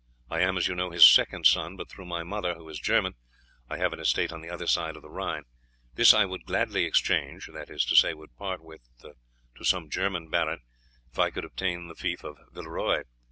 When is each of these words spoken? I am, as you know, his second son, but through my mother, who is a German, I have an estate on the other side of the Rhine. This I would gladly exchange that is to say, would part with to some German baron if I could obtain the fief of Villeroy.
I 0.31 0.39
am, 0.41 0.57
as 0.57 0.67
you 0.67 0.73
know, 0.73 0.89
his 0.89 1.05
second 1.07 1.45
son, 1.45 1.75
but 1.75 1.87
through 1.87 2.07
my 2.07 2.23
mother, 2.23 2.55
who 2.55 2.67
is 2.69 2.79
a 2.79 2.81
German, 2.81 3.13
I 3.69 3.77
have 3.77 3.93
an 3.93 3.99
estate 3.99 4.33
on 4.33 4.41
the 4.41 4.49
other 4.49 4.65
side 4.65 4.95
of 4.95 5.03
the 5.03 5.11
Rhine. 5.11 5.43
This 5.93 6.11
I 6.11 6.25
would 6.25 6.45
gladly 6.47 6.85
exchange 6.85 7.47
that 7.53 7.69
is 7.69 7.85
to 7.85 7.95
say, 7.95 8.15
would 8.15 8.35
part 8.35 8.63
with 8.63 8.81
to 9.01 9.63
some 9.63 9.91
German 9.91 10.27
baron 10.31 10.61
if 11.11 11.19
I 11.19 11.29
could 11.29 11.45
obtain 11.45 11.87
the 11.87 11.93
fief 11.93 12.23
of 12.23 12.39
Villeroy. 12.51 13.03